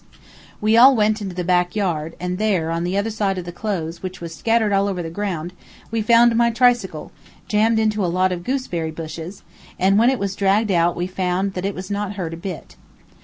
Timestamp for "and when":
9.77-10.09